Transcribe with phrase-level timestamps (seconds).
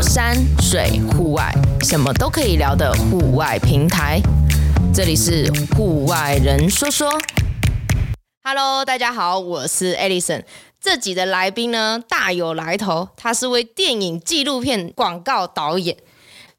[0.00, 1.52] 山水户外，
[1.82, 4.20] 什么都可以聊的户外平台。
[4.92, 7.10] 这里是户外人说说。
[8.42, 10.42] Hello，大家好，我是 Alison。
[10.80, 15.96] 这集的来宾呢，大有来头，他是位电影纪录片广告导演。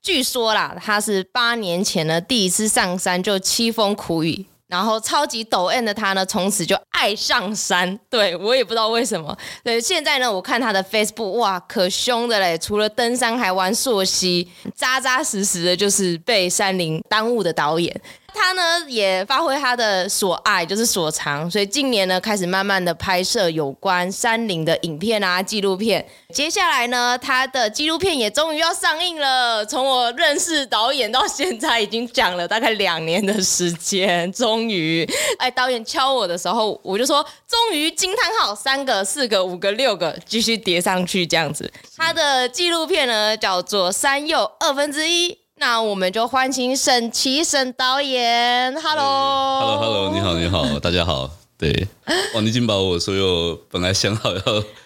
[0.01, 4.45] 据说啦，他是八年前呢第一次上山就凄风苦雨。
[4.67, 7.97] 然后超级抖 N 的他呢，从此就爱上山。
[8.09, 9.37] 对，我也不知道为什么。
[9.63, 12.57] 对，现在呢，我看他的 Facebook，哇，可凶的嘞！
[12.57, 18.01] 除了登山，还玩溯溪，扎扎实实的，就是被山林耽误的导演。
[18.35, 26.05] 他呢也发挥他的所爱，就是所长，所以近年呢开始慢慢的拍摄有关山林的影片啊、纪录片。
[26.33, 29.65] 接下来呢，他的纪录片也终于要上映了。
[29.65, 41.71] 从我认识导演到现在，已经讲了大概两年的时间，终于，哎，导演敲我的时候，我就说，终于惊叹号，三个、四个、五个、六个，继续叠上去这样子。
[41.95, 45.31] 他的纪录片呢叫做《山右二分之一》。
[45.67, 51.87] 那我们就欢迎沈奇沈导演，Hello，Hello，Hello，你好，你好， 大家好，对，
[52.35, 54.41] 哇，你已经把我所有本来想好要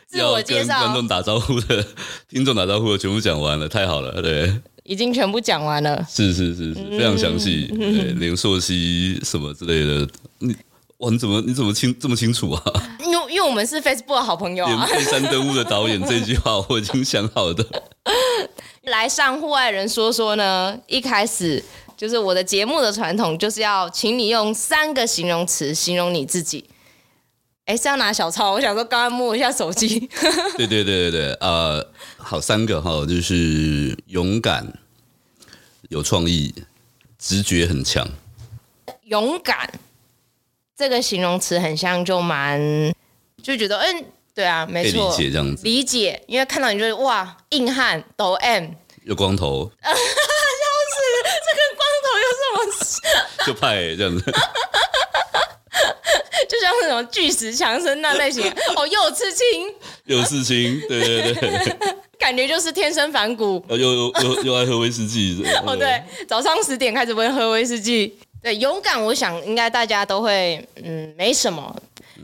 [0.07, 0.79] 自我介绍。
[0.79, 1.85] 观众打招呼的
[2.29, 10.55] 听众打招呼的全部讲完了，太好了，对，已经全部讲完了，是是是是，非常详细，嗯、对，连硕熙什么之类的，你
[10.99, 12.63] 哇，你怎么你怎么清这么清楚啊？
[13.03, 17.65] 因为因为我们是 Facebook 的好朋友啊，连背山登屋的导演这句话我已经想好的。
[18.83, 21.63] 来上户外人说说呢，一开始
[21.95, 26.65] 就是我的节目的传统，就是要请你用三个形容词形容你自己。
[27.65, 28.53] 哎，是要拿小抄？
[28.53, 29.99] 我想说，刚刚摸一下手机。
[30.57, 34.73] 对对对对对，呃，好，三个哈，就是勇敢、
[35.89, 36.53] 有创意、
[37.19, 38.07] 直觉很强。
[39.03, 39.71] 勇敢
[40.79, 42.57] 这个形容词很像，就蛮
[43.43, 44.05] 就觉得嗯。
[44.35, 48.67] 对啊，没错，理解这样子，理解，因为看到你就是哇，硬汉抖 M，
[49.03, 49.99] 有光头， 笑死，
[51.43, 53.01] 这跟光头有什么事？
[53.45, 54.23] 就派这样子，
[56.47, 59.45] 就像那种巨石强森那类型，哦，又有刺青，
[60.05, 61.75] 又刺青，对对对，
[62.17, 71.75] 感觉就是天生反骨，又又又又爱喝威士忌，哦对，早上十点开始会喝威士忌，对，勇敢，我想应该大家都会，嗯，没什么，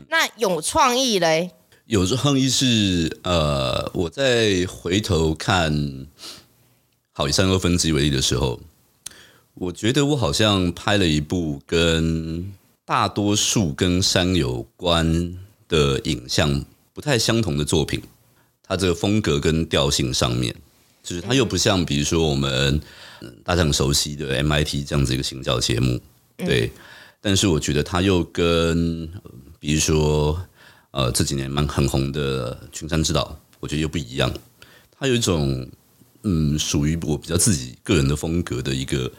[0.08, 1.50] 那有创意嘞？
[1.86, 6.06] 有创意是呃，我在回头看
[7.12, 8.58] 好以三二分之一为例的时候，
[9.54, 12.52] 我觉得我好像拍了一部跟
[12.84, 15.38] 大多数跟山有关
[15.68, 18.02] 的影像不太相同的作品。
[18.68, 20.52] 它这个风格跟调性上面，
[21.06, 22.78] 就是它又不像比如说我们
[23.42, 25.98] 大家很熟悉的 MIT 这样子一个行教节目，
[26.36, 26.70] 对。
[27.22, 29.08] 但是我觉得它又跟
[29.58, 30.38] 比如说。
[30.92, 34.32] 呃，这几年蛮很红的《群山之岛》，我觉得又不一样。
[34.98, 35.68] 它有一种
[36.22, 39.12] 嗯，属于我比较自己个人的风格的一个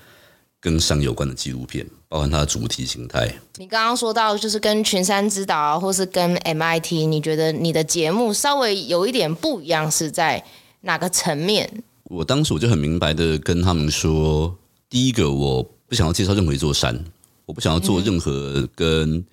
[0.59, 3.31] 跟山有关的纪录片，包含它的主题形态。
[3.57, 10.43] 你刚刚说到就是跟《群山之岛》或是跟 MIT，你觉得你的节目稍微有一点不一样，是在
[10.81, 11.83] 哪个层面？
[12.03, 14.57] 我当时我就很明白的跟他们说，
[14.89, 17.03] 第一个，我不想要介绍任何一座山，
[17.45, 19.25] 我不想要做任何跟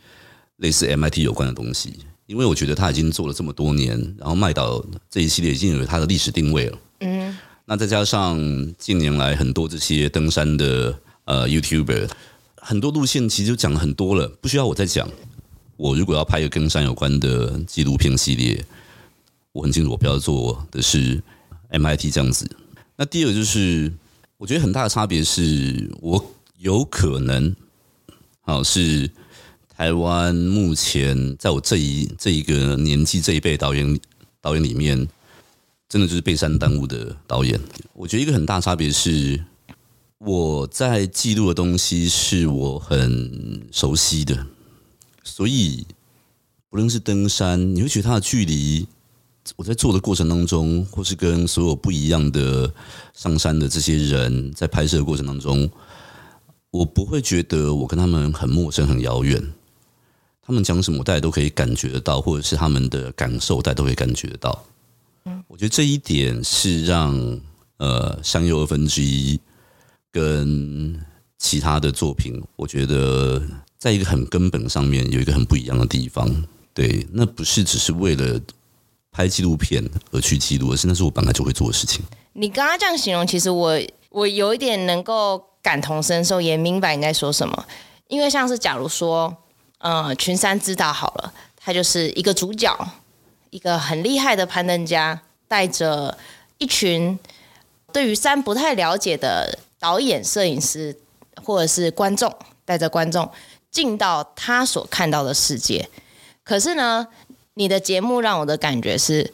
[0.57, 1.95] 类似 MIT 有关的东西。
[2.27, 6.79] 因为我觉得他已经做了这么多年，然后麦岛这一系列已经有它的历史定位了。
[7.01, 8.39] 嗯，那再加上
[8.79, 12.09] 近年来很多这些登山的呃 YouTuber，
[12.57, 15.07] 很多路线其实就讲了很多了，不需要我再讲。
[15.77, 18.65] 我如果要拍一个跟山有关的纪录片系列，
[19.53, 21.23] 我很清楚我不要做的是
[21.71, 22.49] MIT 这样子。
[22.97, 23.93] 那第二个就是，
[24.37, 27.55] 我觉得很大的差别是我有可能，
[28.41, 29.11] 好是。
[29.77, 33.99] 台湾目前在我这一这一个年纪这一辈导演
[34.41, 34.97] 导演里面，
[35.89, 37.61] 真的就是被山耽误的导演。
[37.93, 39.45] 我觉得一个很大差别是，
[40.19, 44.47] 我在记录的东西是我很熟悉的，
[45.25, 45.85] 所以
[46.71, 48.87] 不论是登山，你会觉得它的距离，
[49.57, 52.73] 我在做的过程当中，或是跟所有不一样的
[53.13, 55.71] 上山的这些人在拍摄的过程当中，
[56.71, 59.43] 我不会觉得我跟他们很陌生、很遥远。
[60.47, 64.65] 他们讲什么，大家都可以感觉得到，或者是他们的感受，大家都可以感觉得到。
[65.49, 67.15] 我觉得这一点是让
[67.79, 69.37] 呃《山又二分之一》
[70.13, 70.99] 跟
[71.39, 73.43] 其他的作品，我觉得
[73.79, 76.45] 在一个很根本上面有一个很不一样的地方。
[76.75, 78.39] 对，那不是只是为了
[79.15, 82.05] 拍纪录片而去记录，而是那是我本来就会做的事情。
[82.35, 83.81] 你刚刚这样形容，其实我
[84.11, 87.65] 我有一点能够感同身受，也明白你在说什么。
[88.09, 89.35] 因为像是假如说。
[89.87, 92.75] 嗯，群山之岛好了，他就是一个主角，
[93.51, 96.17] 一个很厉害的攀登家，带着
[96.57, 97.19] 一群
[97.93, 100.97] 对于山不太了解的导演、摄影师
[101.45, 102.35] 或者是观众，
[102.65, 103.31] 带着观众
[103.71, 105.87] 进到他所看到的世界。
[106.43, 107.07] 可是呢，
[107.55, 109.33] 你的节目让我的感觉是，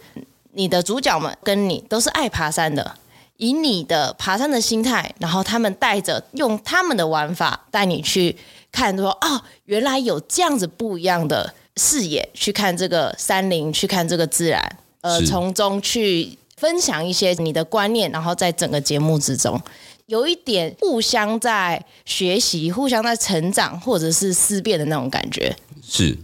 [0.52, 2.96] 你的主角们跟你都是爱爬山的，
[3.38, 8.36] 以你的爬山的心态，然后他们带着用他们的玩法带你去
[8.70, 19.58] 看说，说哦，原来有这样子不一样的视野去看这个山林，去看这个自然，呃，从中去分享一些你的观念，然后在整个节目之中，
[20.06, 26.18] 有一点互相在学习、互相在成长，或者是思辨的那种感觉，是。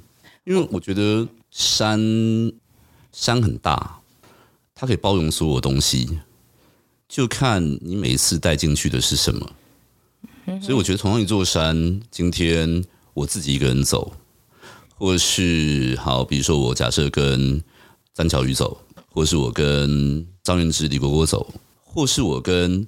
[0.45, 1.27] 因为我觉得
[1.59, 1.99] 山
[3.13, 4.01] 山很大，
[4.75, 6.21] 它可以包容所有东西，
[7.09, 9.51] 就看你每一次带进去的是什么。
[10.61, 14.13] 所以我觉得同样一座山，今天我自己一个人走，
[14.97, 17.65] 或是好，比如说我假设跟
[18.13, 21.51] 张巧宇走，或是我跟张元之、李国国走，
[21.83, 22.87] 或是我跟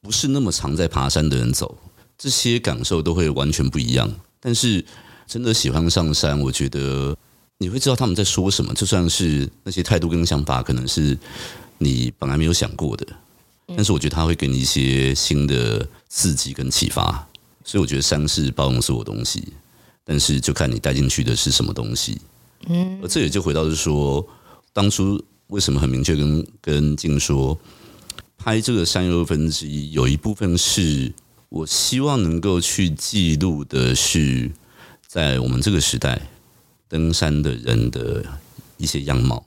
[0.00, 1.78] 不是那么常在爬山的人走，
[2.18, 4.12] 这些感受都会完全不一样。
[4.40, 4.84] 但是。
[5.28, 7.16] 真的喜欢上山，我觉得
[7.58, 8.74] 你会知道他们在说什么。
[8.74, 11.16] 就算是那些态度跟想法，可能是
[11.78, 13.06] 你本来没有想过的，
[13.68, 17.26] 但是我觉得他会给你一些新的刺激跟启发。
[17.64, 19.52] 所以我觉得山是包容所有东西，
[20.04, 22.20] 但是就看你带进去的是什么东西。
[22.66, 24.26] 嗯，而这也就回到是说，
[24.72, 27.58] 当初为什么很明确跟跟静说，
[28.36, 31.12] 拍这个三又二分之一，有一部分是
[31.48, 34.50] 我希望能够去记录的是。
[35.08, 36.20] 在我们这个时代，
[36.88, 38.24] 登山的人的
[38.76, 39.44] 一些样貌，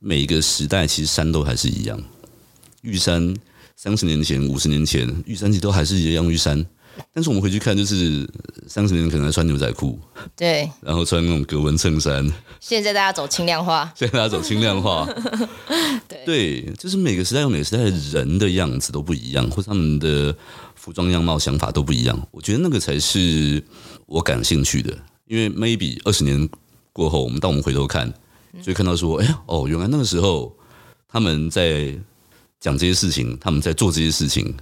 [0.00, 2.00] 每一个时代其实山都还是一样。
[2.82, 3.34] 玉山
[3.76, 6.64] 三十年前、五十年前，玉山其实都还是一样玉山。
[7.12, 8.26] 但是我们回去看，就是
[8.66, 9.98] 三十年可能还穿牛仔裤，
[10.34, 12.26] 对，然后穿那种格纹衬衫。
[12.58, 15.06] 现在大家走轻量化，现在大家走轻量化，
[16.08, 20.34] 对，对，就是每个时代有每个时代的人的样子都不一样，或他们的
[20.74, 22.28] 服装样貌、想法都不一样。
[22.30, 23.62] 我觉得那个才是。
[24.08, 24.96] 我感兴趣的，
[25.26, 26.48] 因为 maybe 二十年
[26.92, 28.12] 过后，我们当我们回头看，
[28.60, 30.56] 就会看到说，哎呀，哦，原来那个时候
[31.08, 31.94] 他们在
[32.60, 34.54] 讲这些事情，他们在做这些事情，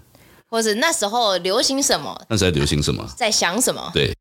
[0.49, 2.19] 或者那时候流行什么？
[2.29, 3.07] 那时候流行什么？
[3.17, 3.91] 在想什么？
[3.95, 4.15] 对，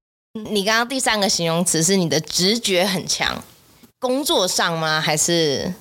[0.51, 3.43] 你刚刚第三个形容词是你的直觉很强，
[3.99, 4.99] 工作上吗？
[4.99, 5.73] 还是？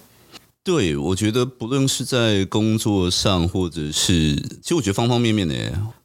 [0.64, 5.55] 对，我觉得不论是在工作上，或者是，其实我觉得方方面面的，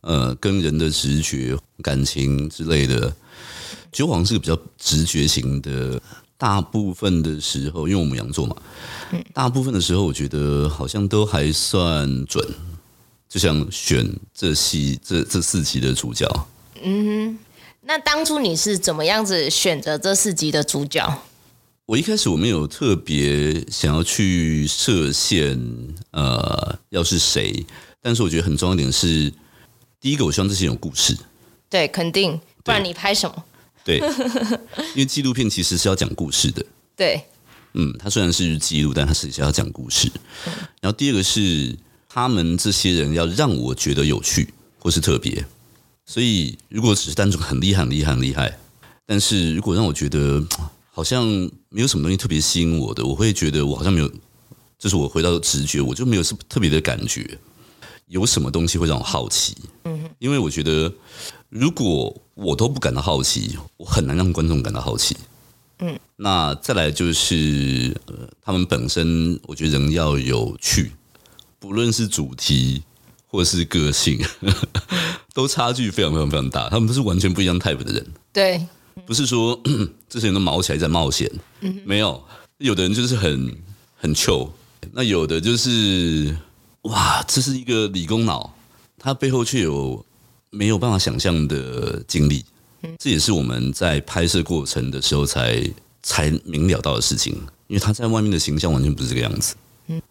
[0.01, 3.15] 呃，跟人的直觉、感情之类的，
[3.91, 6.01] 其实好像是个比较直觉型的。
[6.39, 8.55] 大部分的时候，因为我们牡羊座嘛，
[9.33, 12.47] 大部分的时候，我觉得好像都还算准。
[13.27, 16.27] 就像选这戏这这四集的主角，
[16.83, 17.05] 嗯
[17.35, 17.39] 哼，
[17.81, 21.21] 那当初你是怎么样子选择这四集的主角？
[21.87, 25.59] 我一开始我没有特别想要去设限，
[26.11, 27.65] 呃，要是谁？
[27.99, 29.33] 但是我觉得很重要一点是，
[29.99, 31.17] 第一个我希望这些有故事。
[31.67, 33.43] 对，肯定，不然你拍什么？
[33.87, 33.99] 对，
[34.93, 36.63] 因为纪录片其实是要讲故事的。
[36.95, 37.23] 对，
[37.73, 40.11] 嗯，它虽然是记录，但它实际上要讲故事。
[40.81, 41.73] 然后第二个是，
[42.09, 45.45] 他们这些人要让我觉得有趣或是特别。
[46.05, 48.59] 所以如果只是单纯很厉害、很厉害、很厉害，
[49.05, 50.43] 但是如果让我觉得。
[50.97, 51.27] 好像
[51.69, 54.11] 没有什么东西特别吸引我的，我会觉得我好像没有，
[54.79, 57.37] 就是我回到直觉，我就没有什么特别的感觉。
[58.07, 59.55] 有什么东西会让我好奇？
[59.83, 60.91] 嗯，因为我觉得
[61.49, 65.15] 如果我都不感到好奇，我很难让观众感到好奇。
[65.79, 70.91] 嗯，那再来就是呃，他们本身，我觉得人要有趣，
[71.59, 72.83] 不论是主题
[73.27, 74.19] 或是个性，
[75.33, 76.69] 都差距非常非常非常大。
[76.69, 78.05] 他们都是完全不一样 type 的人。
[78.33, 78.65] 对。
[79.05, 79.57] 不是说
[80.09, 81.31] 这些人都毛起来在冒险，
[81.85, 82.19] 没有，
[82.57, 83.55] 有的人就是很
[83.95, 84.51] 很糗，
[84.91, 86.35] 那有的就是
[86.81, 88.55] 哇，这是一个理工脑，
[88.97, 90.03] 他背后却有
[90.57, 92.43] 没有办法想象的经历，
[92.97, 95.63] 这也是我们在拍摄过程的时候才
[96.01, 97.33] 才明了到的事情，
[97.67, 99.55] 因为他在外面的形象完全不是这个样子，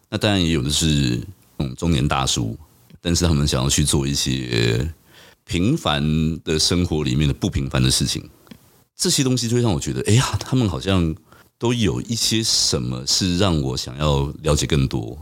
[0.09, 1.19] 那当然也有的是
[1.57, 2.57] 嗯中年大叔，
[3.01, 4.89] 但是他们想要去做一些
[5.43, 6.01] 平凡
[6.45, 8.23] 的生活里面的不平凡的事情。
[8.95, 11.13] 这些东西就会让我觉得，哎呀，他们好像
[11.59, 15.17] 都有一些什么是让我想要了解更多，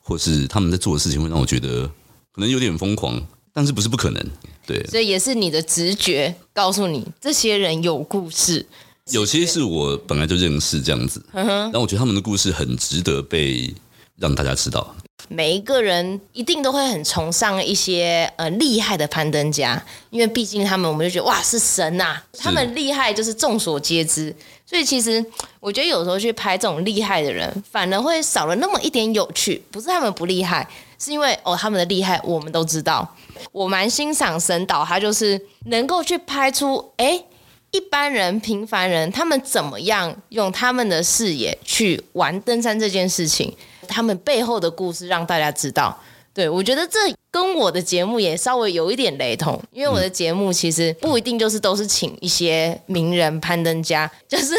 [0.00, 1.86] 或是他们在做的事情会让我觉得
[2.32, 4.22] 可能有点疯狂，但是不是不可能。
[4.66, 8.64] 对，所以也是你的直觉告诉你，这些人有故事，
[9.10, 13.72] 有些是我本来就认识这样子，然后我觉得他们的故事很值得被
[14.18, 14.94] 让大家知道。
[15.28, 24.34] 每一个人一定都会很崇尚一些呃厉害的攀登家，因为毕竟他们我们就觉得哇是神呐、啊，他们厉害就是众所皆知。
[24.66, 25.24] 所以其实
[25.60, 29.62] 我觉得有时候去拍这种厉害的人，反而会少了那么一点有趣。
[29.70, 30.68] 不是他们不厉害，
[30.98, 33.08] 是因为哦他们的厉害，我们都知道。
[33.52, 37.22] 我蛮欣赏神导，他就是能够去拍出哎
[37.70, 43.54] 一般人、平凡人他们怎么样用他们的视野去玩登山这件事情，
[43.88, 45.98] 他们背后的故事让大家知道。
[46.32, 54.54] 对，我觉得这跟我的节目也稍微有一点雷同，因为我的节目其实不一定就是都是请一些名人攀登家， 就是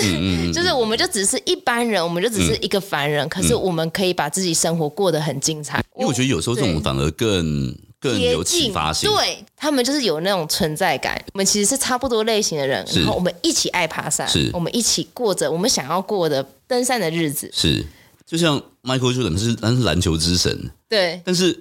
[0.52, 5.82] 就是我们就只是一般人，我们就只是一个凡人，可是我们可以把自己生活过得很精彩。
[5.96, 11.16] 因为我觉得有时候这种反而更更有启发性，对他们就是有那种存在感。
[11.32, 17.86] 我们其实是差不多类型的人，然后我们一起爱爬山，是我们一起过着我们想要过的登山的日子，是。
[18.26, 21.22] 就像 Michael Jordan 是，他是篮球之神，对。
[21.24, 21.58] 但是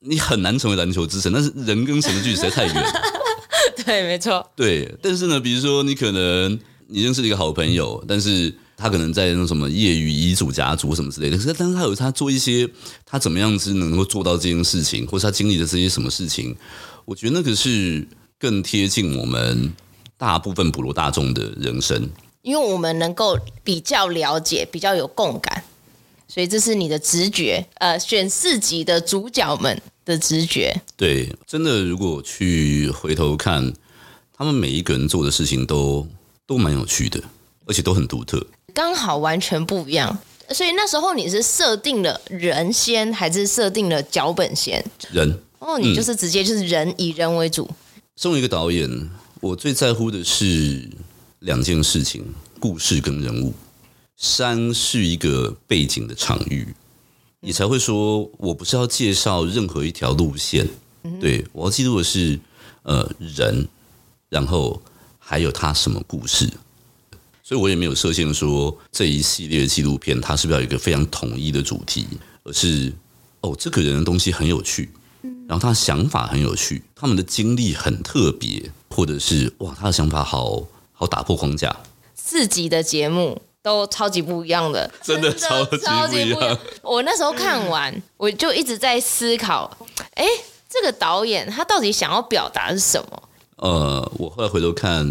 [0.00, 2.74] 你很难成为篮球之神，但是人跟神的距离实在太远。
[3.84, 4.50] 对，没错。
[4.56, 12.66] 对，但是呢，比如说你可能你认识了一个好朋友，但是他可能在那种什么业余遗嘱家族什么之类的，可是但是他有他做一些
[13.04, 16.56] 他怎么样子能够做到这件事情，或是他经历的这些什么事情，
[17.04, 18.08] 我觉得那个是
[18.38, 19.70] 更贴近我们
[20.16, 22.08] 大部分普罗大众的人生，
[22.40, 25.62] 因为我们能够比较了解，比较有共感。
[26.28, 30.74] 所以这是你的直觉，呃，选四集的主角们的直觉。
[30.96, 33.72] 对，真的，如果去回头看，
[34.36, 36.06] 他们每一个人做的事情都
[36.46, 37.22] 都蛮有趣的，
[37.64, 40.18] 而且都很独特，刚好完全不一样。
[40.50, 44.84] 所以那时候你是设定了人先，还是设定了脚本先？
[45.10, 45.38] 人。
[45.58, 47.68] 哦，你就是直接就是人，嗯，以人为主。
[48.16, 50.88] 身为一个导演，我最在乎的是
[51.40, 52.24] 两件事情：
[52.60, 53.54] 故事跟人物。
[54.16, 56.74] 山是一个背景的场域，
[57.40, 60.66] 你才会说，我不是要介绍任何一条路线，
[61.20, 62.40] 对，我要记录的是
[62.82, 63.68] 呃人，
[64.30, 64.80] 然后
[65.18, 66.50] 还有他什么故事，
[67.42, 72.06] 所以我也没有设限说这一系列的纪录片它是不是要有一个非常统一的主题，
[72.42, 72.90] 而是
[73.42, 74.88] 哦这个人的东西很有趣，
[75.46, 81.76] 然后他的想法很有趣，他们的经历很特别，或者是哇他的想法好好打破框架，
[82.14, 83.42] 四集的节目。
[83.66, 85.76] 都超级不一样的，真的超级
[86.08, 86.58] 不一样。
[86.82, 89.68] 我那时候看完，我就一直在思考，
[90.14, 90.24] 哎，
[90.70, 93.22] 这个导演他到底想要表达是什么？
[93.56, 95.04] 呃，我后来回头看，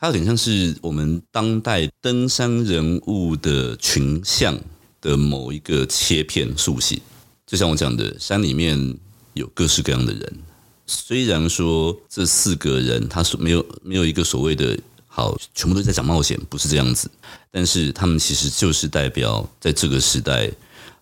[0.00, 4.58] 他有点像是我们当代登山人物的群像
[5.02, 6.98] 的某一个切片速写。
[7.46, 8.96] 就像我讲的，山里面
[9.34, 10.38] 有各式各样的人，
[10.86, 14.74] 虽然说这四个人他是没有没有一个所谓的。
[15.16, 17.08] 好，全部都在讲冒险，不是这样子。
[17.52, 20.50] 但是他们其实就是代表在这个时代，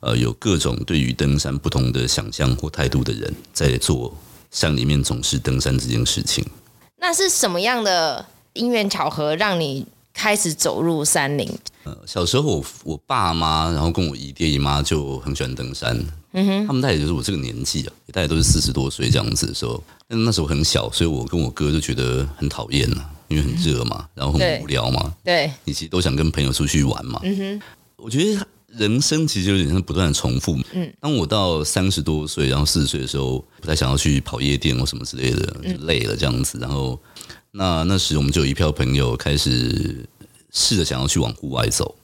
[0.00, 4.14] 呃，有各种对于登山不同的想象或态度的人，在做
[4.50, 6.44] 山里面总是登山这件事情。
[6.98, 11.50] 那是什么样的因缘巧合让你开始走入山林？
[11.84, 15.98] 呃，小时候我我爸妈，然后跟我姨爹姨妈就很喜欢登山。
[16.34, 19.82] 嗯哼，他们大概就是我这个年纪啊，大概都是四十多岁这样子的时候。
[20.06, 23.10] 但那时候很小，所以我跟我哥就觉得很讨厌了。
[23.32, 27.18] 因为很热嘛，然后很无聊嘛，对，你其实都想跟朋友出去玩嘛。
[27.22, 27.62] 嗯哼，
[27.96, 30.58] 我觉得人生其实有点像不断的重复。
[30.72, 36.58] 嗯，当我到三十多岁，然后四十岁的时候，不太想要去跑夜店或什么之类的，就累了这样子。
[36.60, 37.00] 然后
[37.52, 40.06] 那那时我们就有一票朋友开始
[40.50, 41.94] 试着想要去往户外走，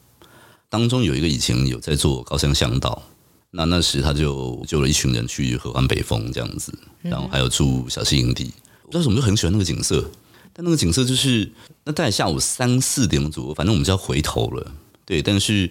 [0.70, 3.02] 当中有一个以前有在做高山向导，
[3.50, 8.52] 那那时他就救了一群人去合欢北峰这样子，然后还有住小溪营地，
[8.84, 10.10] 不知道为什么就很喜欢那个景色。
[10.58, 11.48] 但那个景色就是，
[11.84, 14.72] 那大概下午三四点左右，反正我们就要回头了。
[15.04, 15.70] 对，但是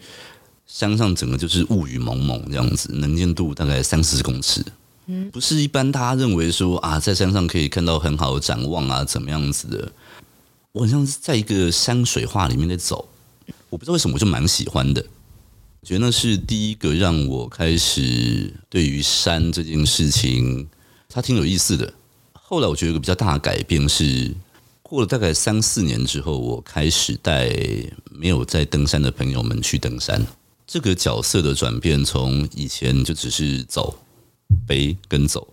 [0.65, 4.63] 山上整个就是雾雨蒙蒙这样子，能见度大概三四公尺，
[5.07, 9.91] 嗯，不是一般大家认为说啊，在山上可以看到很好的展望啊，怎么样子的。
[10.71, 13.09] 我好像是在一个山水画里面在走，
[13.69, 15.05] 我不知道为什么我就蛮喜欢的，
[15.81, 20.69] 我觉得那是第一个让我开始对于山这件事情，
[21.09, 21.93] 它挺有意思的。
[22.31, 24.33] 后来我觉得有个比较大的改变是。
[24.87, 27.53] 过了大概三四年之后，我开始带
[28.09, 30.25] 没有在登山的朋友们去登山。
[30.65, 33.97] 这个角色的转变，从以前就只是走、
[34.65, 35.45] 背跟走，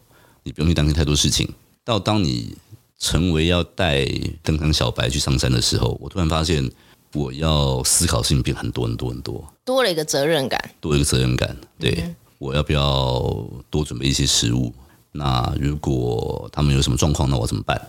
[0.45, 2.57] 你不用去担心太多事情，到当你
[2.97, 4.07] 成为要带
[4.41, 6.71] 登山小白去上山的时候，我突然发现
[7.13, 11.57] 我要思考的事情变很多很多很多，多了一个责任感，多了一个责任感。
[11.77, 14.73] 对，嗯、我要不要多准备一些食物？
[15.11, 17.81] 那如果他们有什么状况，那我怎么办？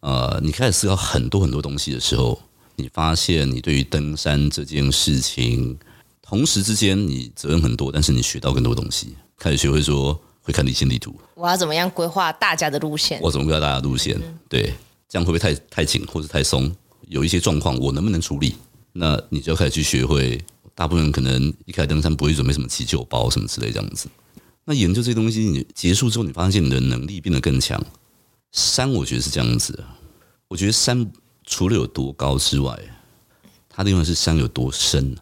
[0.00, 2.40] 呃，你开始思考很多很多东西的时候，
[2.76, 5.76] 你发现你对于登山这件事情，
[6.22, 13.20] 同时之间你责任很多，但是你学到更多东西，开始学会说会看离线地图，我要怎么样规划大家的路线？
[13.22, 14.20] 我怎么规划大家的路线？
[14.48, 14.72] 对，
[15.08, 16.70] 这样会不会太太紧或者太松？
[17.08, 18.54] 有一些状况我能不能处理？
[18.92, 20.40] 那你就要开始去学会。
[20.74, 24.10] 大部分人可能一开始登山不会准备什么急救包什么之类这样子。
[24.66, 27.82] 那研究这些东西，你结束之后，你发现你的能力变得更强。
[28.56, 29.84] 山，我觉得是这样子。
[30.48, 31.12] 我觉得山
[31.44, 32.76] 除了有多高之外，
[33.68, 35.14] 它另外是山有多深。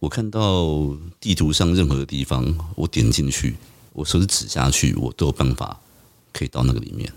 [0.00, 2.44] 我看到地图上任何的地方，
[2.74, 3.56] 我点进去，
[3.92, 5.80] 我手指指下去，我都有办法
[6.32, 7.12] 可以到那个里面。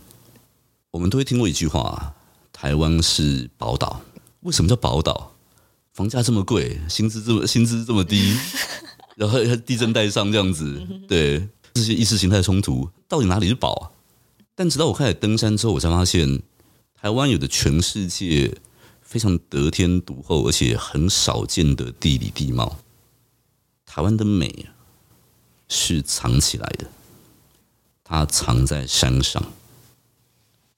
[0.91, 2.13] 我们都会听过一句话：
[2.53, 4.01] 台湾是宝岛。
[4.41, 5.33] 为什么叫宝岛？
[5.93, 8.37] 房价这么贵，薪资这么薪资这么低，
[9.17, 13.89] 然后还地震带上这样子，对这些意识形态冲突，到底哪里是宝啊？
[14.59, 16.41] 但直到我开始登山之后，我才发现，
[16.93, 18.57] 台湾有的全世界。
[19.01, 22.77] 非常得天独厚，而且很少见的地理地貌。
[23.85, 24.67] 台湾的美
[25.67, 26.85] 是藏起来的，
[28.03, 29.41] 它藏在山上。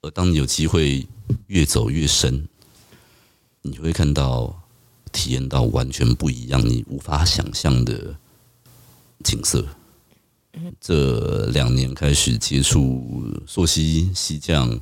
[0.01, 1.05] 而当你有机会
[1.47, 2.47] 越走越深，
[3.63, 4.61] 你会看到、
[5.11, 8.15] 体验到完全不一样、你无法想象的
[9.25, 9.67] 景色。
[10.79, 14.79] 这两年开始接触溯溪、溪降，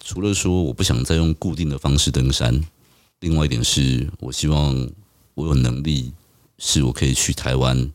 [0.00, 2.60] 除了说我不想再用固定的方式登山。
[3.20, 4.74] 另外一点是，我希望
[5.34, 6.12] 我有能力，
[6.58, 7.90] 是我可以去台湾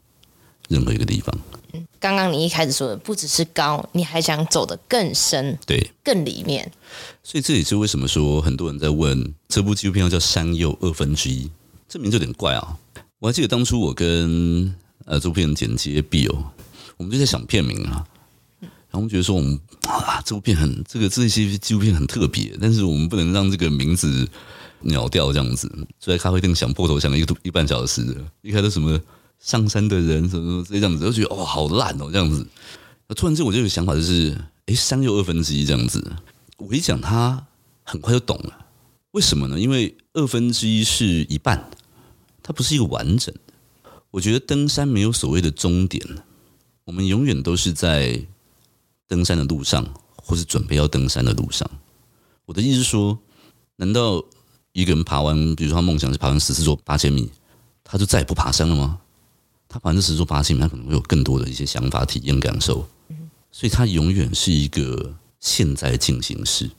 [0.67, 1.37] 任何一个地方。
[1.73, 6.71] 嗯，刚刚你一开始说的不只是高，你还想走得更深，对，更里面。
[7.23, 11.45] 所以这也是为什么说很多人在问这部纪录片要叫《山右二分之一》，
[11.87, 12.77] 这名字有点怪啊。
[13.19, 14.73] 我还记得当初我跟
[15.05, 16.43] 呃这部片剪接 Bill，
[16.99, 18.05] 我们就在想片名啊，
[18.61, 24.29] 然后我们觉得说我们啊这部片很这个这些纪录片很特别，但是我们不能让这个名字。
[24.81, 28.97] 鸟掉这样子，坐在咖啡店想破头想了一个一半小时，一开始什么
[29.37, 32.47] 上山的人什么什么这样子，就觉得哦好烂哦这样子。
[33.09, 34.37] 那突然间我就有想法，就是
[34.67, 36.01] 哎山有二分之一这样子。
[36.55, 37.45] 我一讲他
[37.83, 38.67] 很快就懂了，
[39.11, 39.59] 为什么呢？
[39.59, 41.69] 因为二分之一是一半，
[42.41, 43.53] 它不是一个完整的。
[44.11, 46.01] 我觉得登山没有所谓的终点，
[46.89, 48.19] 我们永远都是在
[49.07, 51.69] 登山的路上，或是准备要登山的路上。
[52.47, 53.19] 我的意思是说，
[53.75, 54.25] 难道？
[54.71, 57.29] 一个人爬完，比如说他梦想是爬完十四座八千米，
[57.83, 58.99] 他就再也不爬山了吗？
[59.67, 62.87] 他爬完这十四座八千米，他可能会有更多的一些想法、体验、感受，
[63.51, 66.69] 所以他永远是一个现在进行式，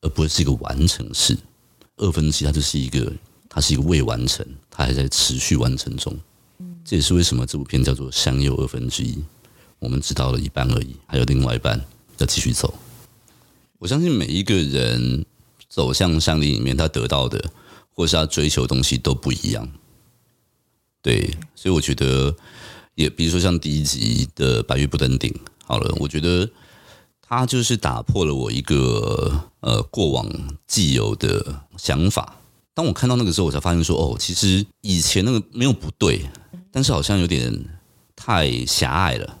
[0.00, 1.36] 而不是一个完成式。
[1.96, 3.12] 二分之一，它就是一个，
[3.48, 6.16] 它是一个未完成，它还在持续完成中。
[6.84, 9.14] 这也是为什么这部片叫做《山右二分之一》，
[9.80, 11.84] 我们知道了一半而已，还有另外一半
[12.18, 12.72] 要继续走。
[13.78, 15.26] 我相信每一个人。
[15.72, 17.40] 走向山林里面，他得到的
[17.94, 19.70] 或是他追求的东西都不一样。
[21.00, 22.34] 对，所以我觉得，
[22.96, 25.32] 也比如说像第一集的白玉不登顶，
[25.64, 26.50] 好了，我觉得
[27.22, 30.28] 他就是打破了我一个呃过往
[30.66, 32.34] 既有的想法。
[32.74, 36.28] 当我看到那个时候，我才发现说，哦，其实以前那个没有不对，
[36.72, 37.56] 但是好像有点
[38.16, 39.38] 太狭隘了。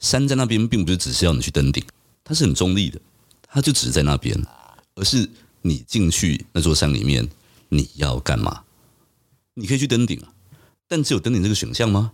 [0.00, 1.84] 山在那边，并不是只是要你去登顶，
[2.24, 3.00] 它是很中立的，
[3.48, 4.40] 它就只是在那边，
[4.94, 5.28] 而是。
[5.64, 7.30] 你进去那座山里面，
[7.68, 8.64] 你要干嘛？
[9.54, 10.34] 你可以去登顶啊，
[10.88, 12.10] 但只有登顶这个选项吗？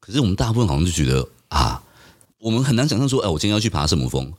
[0.00, 1.84] 可是我们大部分好像就觉得啊，
[2.40, 4.32] 我们很难想象说，哎，我今天要去爬圣母峰，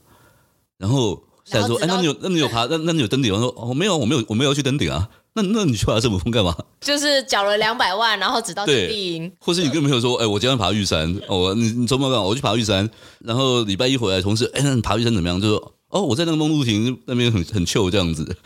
[0.76, 3.38] 然后现在说，哎，那你有那你有爬那那你有登顶我？
[3.38, 5.08] 说哦，没有，我没有，我没有要去登顶啊。
[5.34, 6.56] 那那你去爬圣母峰干嘛？
[6.80, 12.24] 就是缴了两百万，然后只到基地营，或是你跟朋友说，哎，我今天爬玉山，哦，你你周末干嘛？
[12.24, 12.88] 我去爬玉山，
[13.20, 15.40] 然后礼拜一回来，同事，哎，那你爬玉山怎么样？
[15.40, 15.74] 就说。
[15.90, 18.36] 哦，我在那个梦露亭那边很很 chill 这样子，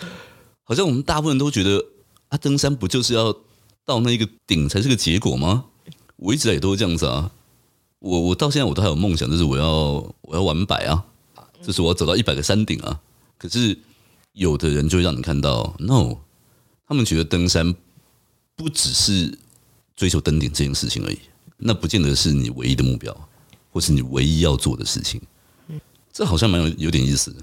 [0.62, 1.84] 好像我们大部分都觉得
[2.30, 3.30] 啊，登山不就是要
[3.84, 5.66] 到那一个顶才是个结果吗？
[6.16, 7.30] 我一直也都是这样子啊，
[7.98, 9.68] 我我到现在我都还有梦想，就是我要
[10.22, 11.04] 我要完百啊，
[11.62, 12.98] 就是我要走到一百个山顶啊。
[13.36, 13.78] 可是
[14.32, 16.16] 有的人就会让你看到，no，
[16.86, 17.74] 他们觉得登山
[18.56, 19.38] 不只是
[19.96, 21.18] 追求登顶这件事情而已，
[21.56, 23.14] 那不见得是你唯一的目标，
[23.72, 25.20] 或是你唯一要做的事情。
[26.12, 27.34] 这好像蛮有有点意思。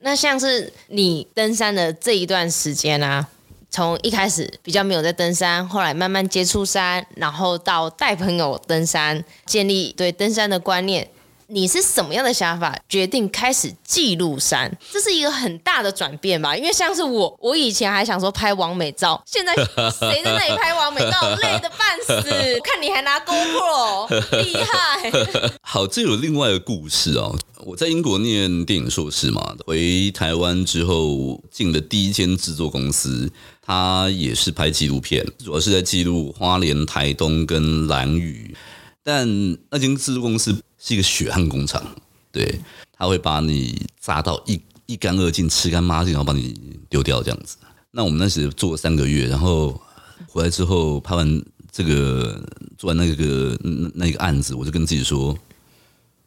[0.00, 3.28] 那像是你登山的这一段时间啊，
[3.70, 11.08] 从一开始比较没有在登山，后来慢慢接触山，然后到带朋友登山，建立对登山的观念。
[11.48, 14.70] 你是什么样的想法决定开始记录山？
[14.92, 16.56] 这是一个很大的转变吧？
[16.56, 19.54] 因为像是我，我以前还想说拍完美照，现在
[19.98, 22.14] 谁在那里拍完美照，累得半死。
[22.64, 25.12] 看你还拿 GoPro，厉害。
[25.62, 27.36] 好，这有另外一个故事哦。
[27.64, 33.30] 我在英国念电影硕士嘛，回台湾之后进的第一间制作公司，
[33.62, 38.54] 它也是拍纪录片，主要是在记录花莲、台东跟兰屿。
[39.02, 39.28] 但
[39.70, 40.54] 那间制作公司
[40.86, 41.82] 是一个血汗工厂，
[42.30, 42.60] 对，
[42.92, 46.54] 他会把你砸到一一干二净、吃干抹净，然后把你
[46.90, 47.56] 丢掉这样子。
[47.90, 49.80] 那我们那时做了三个月，然后
[50.28, 51.42] 回来之后拍完
[51.72, 52.38] 这个，
[52.76, 55.34] 做完那个那那个案子，我就跟自己说，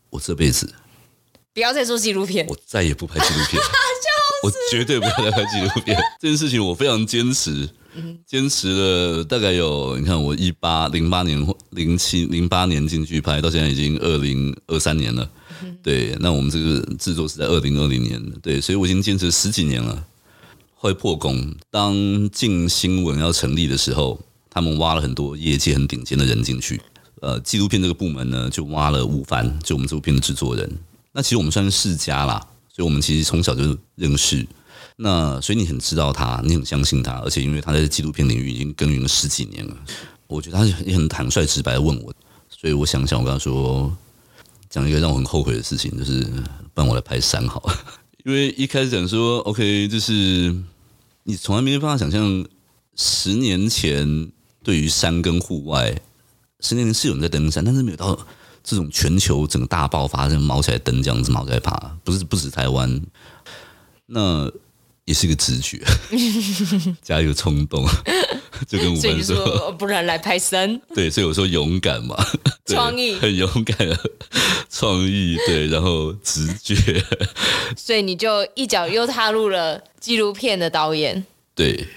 [0.10, 0.74] 我这辈子
[1.54, 3.62] 不要再做纪录片，我再也不拍纪录片，
[4.44, 5.98] 我绝对不要再拍纪录片。
[6.20, 7.70] 这件事情我非常坚持，
[8.26, 15.30] 坚持了大概有，你看我一八零八年、零七零八年进去拍，到现在已经二零二三年了。
[15.82, 20.06] 对，那我们这个制作是在二零二零年，对，所以我已经坚持十几年了。
[20.80, 21.56] 会破功。
[21.72, 26.80] 当镜新闻要成立的时候，他们挖了很多业界很顶尖的人进去。
[27.20, 30.72] 呃，纪录片这个部门呢，就挖了吴帆，就我们这部片的制作人。
[31.14, 32.48] 那其实我们算是世家啦，
[32.78, 34.46] 所以我们其实从小就认识。
[34.98, 39.76] 那所以你很知道他，你很相信他，而且因为他在纪录片领域已经耕耘了十几年了，
[40.28, 42.14] 我觉得他也很坦率直白的问我。
[42.50, 43.92] 所以我想想，我跟他说，
[44.70, 46.24] 讲一个让我很后悔的事情，就是
[46.76, 47.68] 帮我来拍三好。
[48.26, 50.56] 因为一开始讲说，OK，就是
[51.24, 52.46] 你从来没办法想象，
[52.96, 54.32] 十年前
[54.64, 56.00] 对于山跟户外，
[56.60, 58.20] 十年前是有人在登山，但是没有到
[58.68, 61.72] 这种全球整个大爆发，像毛起来登这样子，毛起来爬，
[62.04, 63.02] 不是不止台湾，
[64.08, 64.52] 那
[65.06, 65.82] 也是一个直觉，
[67.02, 67.88] 加一个冲动，
[68.68, 72.18] 就跟我们说，说，不然来拍山，对，所以我说勇敢嘛，
[72.68, 73.78] 创意，很勇敢，
[74.70, 76.76] 创意，对，然后直觉，
[77.78, 81.26] 所以你就一脚又踏入了纪录片的导演，
[81.56, 81.88] 对，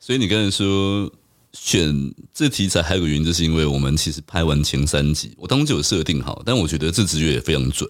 [0.00, 1.12] 所以你刚才说。
[1.58, 7.88] 选这题材还有个原因，就是因为我们其实拍完前三集，我当时就有设定好，但我觉得这直觉也非常准。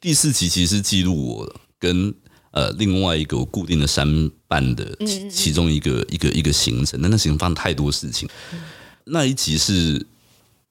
[0.00, 2.12] 第四集其实是记录我跟
[2.50, 8.28] 呃另外一个我固定的山伴的其其中一个一个一个行程，但那行程发生太多事情。
[9.04, 10.04] 那一集是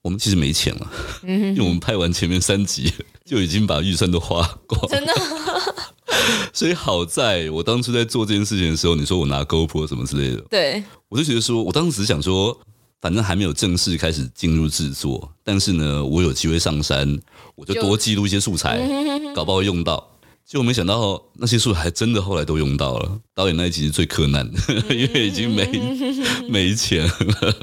[0.01, 0.91] 我们其实没钱了，
[1.23, 2.93] 因为我们拍完前面三集
[3.25, 5.13] 就已经把预算都花光，真的。
[6.53, 12.57] 所以好在我当初在做这件事情的时候，你说我拿 GoPro 什么之类的，对，我就觉得说，我当时只想说，
[13.01, 17.19] 反正还没有正式开始进入制作，但是呢，我有机会上山，
[17.55, 18.79] 我就多记录一些素材，
[19.35, 20.11] 搞不好用到。
[20.45, 23.19] 结果没想到那些素材真的后来都用到了。
[23.33, 24.59] 导演那一集是最困难的，
[24.95, 25.67] 因为已经没
[26.47, 27.55] 没钱了。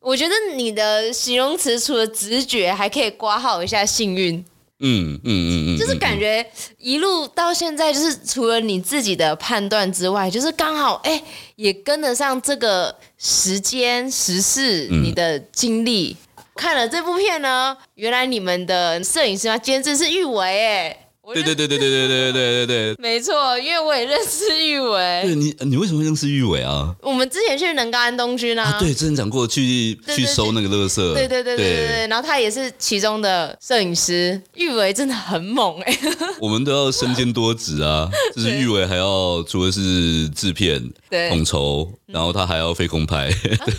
[0.00, 4.44] 我觉得你的形容词除了直觉，还可以挂号一下幸运。
[4.86, 6.46] 嗯嗯嗯嗯，就是感觉
[6.78, 11.22] 一路到现在，就是除了你自己的判断之外，就是刚好哎，
[11.56, 16.14] 也跟得上这个时间时事，你的经历。
[16.36, 20.98] 嗯、看了这部片呢，原来你们的摄影师啊，监制是玉伟哎。
[21.32, 25.22] 对对对对对对对对对对， 没错，因为我也认识玉伟。
[25.24, 26.94] 对你，你为什么会认识玉伟啊？
[27.00, 30.96] 我们之前去能高安东军啊，对，之前讲过去去收那个垃圾。
[31.14, 34.40] 对对对对对对，然后他也是其中的摄影师。
[34.54, 35.98] 玉伟真的很猛哎。
[36.40, 40.82] 我们都要身兼多职啊， 就是玉伟还要除了是制片、
[41.30, 43.30] 统筹，然后他还要飞空拍。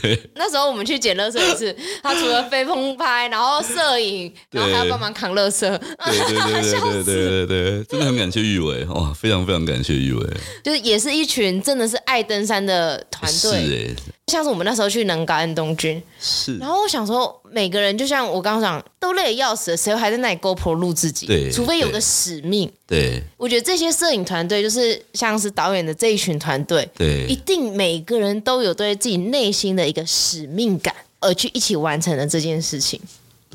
[0.01, 5.59] 对，那时候我们去捡垃圾也是，他除了飞空拍，然后摄影，然后还要帮忙扛垃圾。
[5.61, 7.34] 对对对对对对。
[7.45, 10.27] 对对，真的很感谢玉伟哇，非常非常感谢玉伟，
[10.63, 13.95] 就是也是一群真的是爱登山的团队，是欸，
[14.27, 21.25] 像是我们那时候去能高安东军，是，然后我想说，每个人就像我刚刚讲，都累得要死了，谁还在那里 GoPro 录自己？
[21.27, 22.71] 对，除非有个使命。
[22.87, 32.99] 对，我觉得这些摄影团队就是像是导演的这一群团队，对，一定每个人都有对自己内心的一个使命感，而去一起完成了这件事情。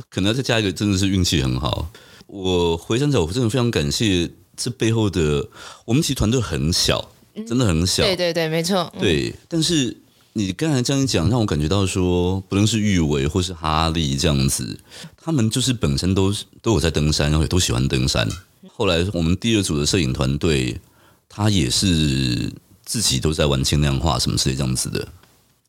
[0.08, 1.86] 可能再加一个，真的是运气很好。
[2.30, 5.44] 我回想起来，我真的非常感谢这背后的。
[5.84, 7.10] 我们其实团队很小，
[7.46, 8.04] 真的很小。
[8.04, 8.92] 对对对，没错。
[9.00, 9.96] 对，但是
[10.34, 14.78] 你刚才这样一讲，让我感觉到说，不论是玉伟或是哈利这样子，
[15.16, 18.28] 他们就是本身都都有在登山，然后也都喜欢登山。
[18.72, 20.80] 后来我们第二组的摄影团队，
[21.28, 22.52] 他也是
[22.84, 25.08] 自己都在玩轻量化什么之类这样子的。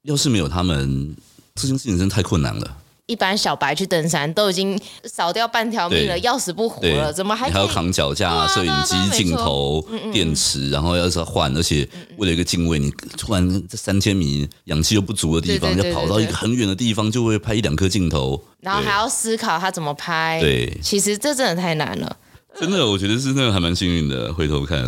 [0.03, 1.15] 要是没有他们，
[1.55, 2.77] 这件事情真的太困难了。
[3.11, 20.39] 一般小白去登山都已经少掉半条命了，要死不活了，怎么还还要扛脚架、摄影机、镜头、电池，然后要是换，而且为了一个敬畏，你突然在三千米氧气又不足的地方，要跑到一个很远的地方，就会拍一两颗镜头，然后还要思考他怎么拍。
[20.39, 22.15] 对，其实这真的太难了。
[22.57, 24.33] 真的，我觉得是那个还蛮幸运的。
[24.33, 24.81] 回头看，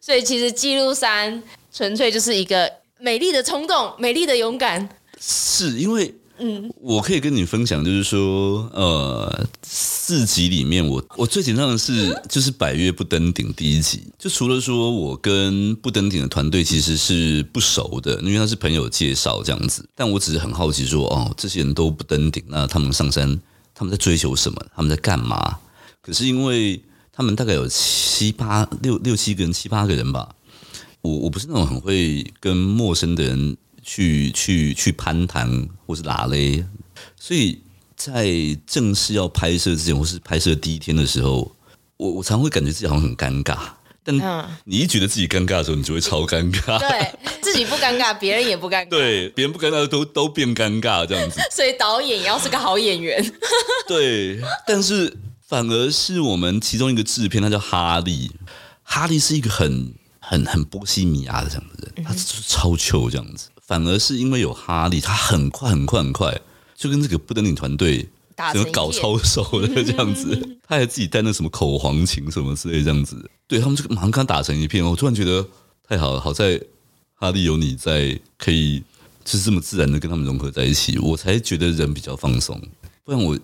[0.00, 1.40] 所以其实记录山
[1.72, 4.88] 纯粹就是一个美丽的冲动，美丽的勇敢。
[5.20, 6.12] 是因为。
[6.38, 23.40] 嗯，我可以跟你分享，就是说，呃，四集里面我，我我最紧张的是，就是百越不登顶第一集，就除了说我跟不登顶的团队其实是不熟的，因为他是朋友介绍这样子，但我只是很好奇说，哦，这些人都不登顶，那他们上山，
[23.74, 24.62] 他们在追求什么？
[24.74, 25.58] 他们在干嘛？
[26.02, 26.78] 可是因为
[27.12, 30.28] 他们大概有七八六六七个人，七八个人吧，
[31.00, 33.56] 我我不是那种很会跟陌生的人。
[33.86, 36.64] 去去去攀谈或是拉勒，
[37.18, 37.62] 所以
[37.94, 38.26] 在
[38.66, 41.56] 正式要拍摄之前，或是拍摄第一天的时候，
[41.96, 43.56] 我我常会感觉自己好像很尴尬。
[44.02, 44.16] 但
[44.64, 46.78] 你一觉得自己尴尬的时候，你就会超尴尬。
[46.78, 48.88] 对，自己不尴尬，别人也不尴尬。
[48.88, 51.40] 对，别人不尴尬都都变尴尬这样子。
[51.50, 53.24] 所以导演也要是个好演员。
[53.88, 58.30] 对，但是反而是我们其中一个制片，他叫哈利。
[58.82, 63.48] 哈利是一个很很很波西米亚的这样的人，他就是超糗这样子。
[63.66, 66.40] 反而是因为有哈利，他很快很快很快，
[66.76, 68.08] 就跟这个不登顶团队。
[68.52, 70.38] 怎么搞超熟的这样子？
[70.68, 74.84] 他还自己带那什么口簧琴什么之类这样子，对他们就马上跟他打成一片。
[74.84, 75.42] 我突然觉得
[75.88, 76.60] 太好了，好在
[77.14, 78.82] 哈利有你在，可以
[79.24, 82.60] 就是这么自然的跟他们融合在一起，我才觉得人比较放松。
[83.04, 83.34] 不然我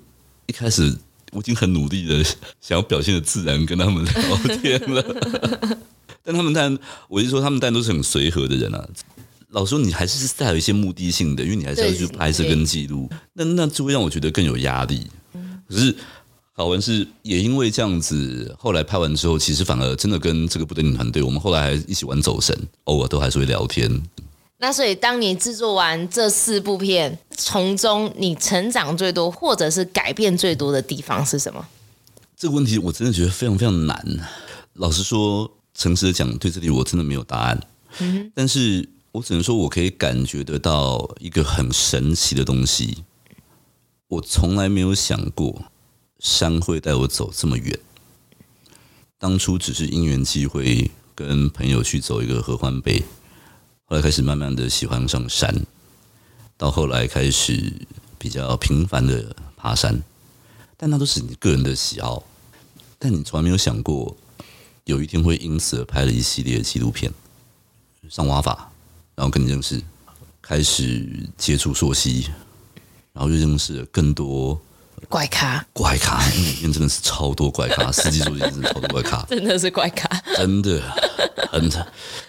[0.45, 0.95] 一开始
[1.31, 2.23] 我已经很努力的
[2.61, 5.03] 想要表现的自然跟他们聊天了，
[6.23, 8.87] 但他们但，我就说他们但都是很随和的人啊。
[9.53, 15.07] 老实说，你还是是带有一些目的性的，因为你还是要去拍摄跟记录，那那就会让我觉得更有压力。
[15.69, 15.95] 可是
[16.53, 24.03] 好玩是，也因为这样子，后来拍完之后，其实反而真的跟这个不登顶团队，我们后来还一起玩走神，偶尔都还是会聊天。
[24.57, 31.67] 那所以，当你制作完这四部片，从中你成长最多，或者是改变最多的地方是什么？
[32.39, 34.03] 这个问题我真的觉得非常非常难。
[34.75, 37.61] 老实说，诚实的讲，对这里我真的没有答案。
[37.99, 38.89] 嗯，但是。
[39.13, 43.05] 我只能说，我可以感觉得到一个很神奇的东西。
[44.09, 45.67] 我从来没有想过
[46.19, 47.79] 山会带我走这么远。
[49.19, 53.05] 当初只是因缘际会，跟朋友去走一个合欢背，
[53.85, 55.67] 后来开始慢慢的喜欢上山，
[56.57, 57.87] 到后来开始
[58.19, 60.03] 比较频繁的爬山。
[60.79, 62.25] 但那都是你个人的喜好，
[62.99, 64.17] 但你从来没有想过，
[64.85, 67.13] 有一天会因此而拍了一系列的纪录片，
[68.09, 68.72] 上蛙法。
[69.15, 69.81] 然后跟你认识，
[70.41, 72.27] 开始接触朔溪，
[73.13, 74.59] 然后就认识了更多
[75.09, 75.65] 怪咖。
[75.73, 80.81] 怪咖，因为里面真的是超多怪咖， 四季溯溪真的超多怪咖，真的是怪咖，真的
[81.51, 81.71] 很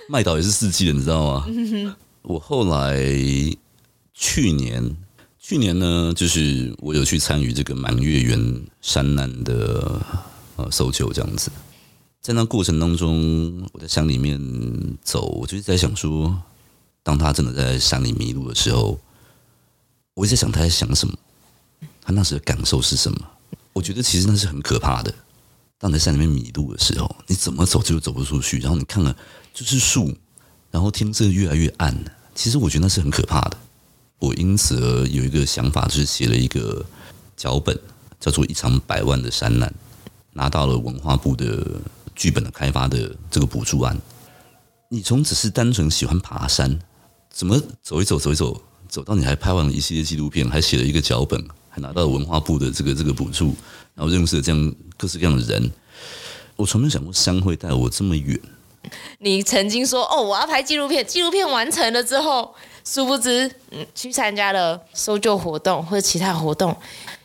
[0.10, 1.46] 麦岛也是四季的，你知道吗？
[2.24, 2.98] 我后来
[4.14, 4.96] 去年，
[5.40, 10.02] 去年呢，就是我有去参与这个满月园山难的
[10.58, 11.50] 呃搜救，这样子，
[12.22, 14.38] 在那过程当中，我在山里面
[15.02, 16.38] 走，我就是在想说。
[17.04, 18.98] 当他真的在山里迷路的时候，
[20.14, 21.14] 我一直在想他在想什么，
[22.02, 23.20] 他那时的感受是什么？
[23.74, 25.14] 我觉得其实那是很可怕的。
[25.78, 29.14] 当你在山里面迷路的时候，你怎么走就走不出去，然后你看了
[29.54, 30.16] 就是树，
[30.72, 31.94] 然后天色越来越暗。
[32.34, 33.58] 其实我觉得那是很可怕的。
[34.20, 36.86] 我因此而有一个想法，就是写了一个
[37.36, 37.78] 脚本，
[38.20, 39.70] 叫做《一场百万的山难》，
[40.32, 41.82] 拿到了文化部的
[42.16, 44.00] 剧本的开发的这个补助案。
[44.88, 46.80] 你从只是单纯喜欢爬山。
[47.34, 53.56] 怎么走一走，走一走，走到你还拍完了一系列纪录片，还写了一个脚本，还拿到了文化部的这个这个补助，
[53.96, 55.72] 然后认识了这样各式各样的人。
[56.56, 58.40] 我从没想过山会带我这么远。
[59.18, 62.54] 你曾经说哦，我要拍纪录片，纪录片完成了之后，
[62.86, 66.76] 殊不知，嗯，去参加了搜救活动或者其他活动，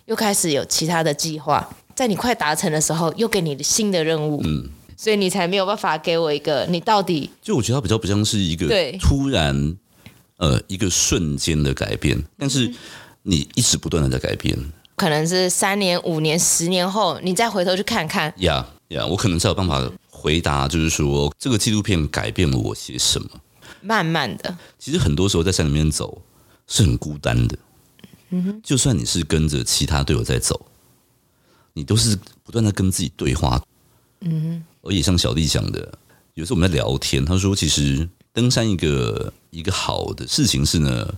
[0.06, 4.40] 又开始有其他的计划，在你快达成的时候，又给你的新的任务。
[4.42, 7.28] 嗯，所以你才没有办法给我一个你到底。
[7.42, 8.66] 就我觉得它比较不像是一个
[8.98, 9.76] 突然。
[10.38, 12.72] 呃，一个瞬间的改变，但是
[13.24, 14.56] 你一直不断的在改变，
[14.94, 18.32] 可能是三年、五年、十年后，你再回头去看看。
[18.38, 23.28] 呀呀，我可能才有办法回答，就是说这个纪录片改变了我些什么。
[23.80, 26.22] 慢慢的，其实很多时候在山里面走
[26.68, 27.58] 是很孤单的。
[28.30, 30.66] 嗯哼，就算你是跟着其他队友在走，
[31.72, 33.60] 你都是不断的跟自己对话。
[34.20, 35.98] 嗯哼，而也像小丽讲的，
[36.34, 38.08] 有时候我们在聊天，他说其实。
[38.38, 41.12] 登山一个一个好的事情是呢，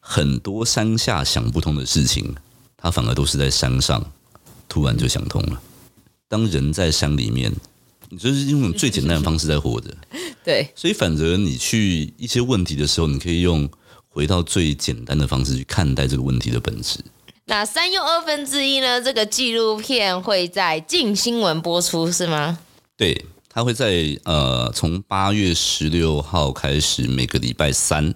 [0.00, 2.34] 很多山下想不通的事情，
[2.76, 4.04] 他反而都是在山上
[4.68, 5.62] 突然就想通了。
[6.26, 7.54] 当人在山里面，
[8.08, 9.96] 你就是用最简单的方式在活着，
[10.42, 13.70] 对，所以反而你去一些问题的时候，你可以用
[14.08, 16.98] 回到最简单的方式去看待这个问题的本质。
[17.44, 19.00] 那三又二分之一呢？
[19.00, 22.58] 这个纪录片会在镜新闻播出是吗？
[22.96, 23.24] 对。
[23.56, 28.14] 他会在呃，从八月十六号开始，每个礼拜三，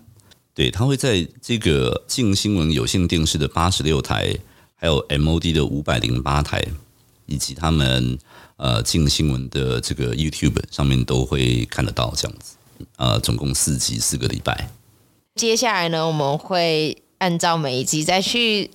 [0.53, 4.37] 对，他会在这个静新闻有线电视的八十六台，
[4.77, 6.63] 还有 MOD 的五百零八台，
[7.25, 8.19] 以及他们
[8.59, 12.57] 呃静新闻的这个 YouTube 上面都会看得到这样子。
[12.97, 14.69] 呃，总共四集，四个礼拜。
[15.37, 18.71] 接下来呢，我们会按照每一集再去。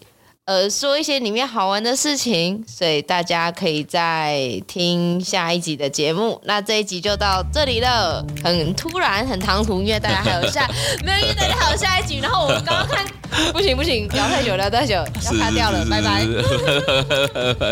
[0.46, 6.40] 呃，说一些里面好玩的事情，所以大家可以再听下一集的节目。
[6.44, 10.70] 那这一集就到这里了，很突然，很唐突，因为大家还有下，
[11.04, 12.20] 没有，因为大家还有下一集。
[12.20, 13.04] 然后我们刚刚看
[13.52, 16.24] 不行不行，聊太久聊太久，要卡掉了，拜拜。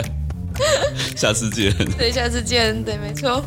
[1.16, 1.72] 下次见。
[1.96, 2.84] 对，下次见。
[2.84, 3.40] 对，没错。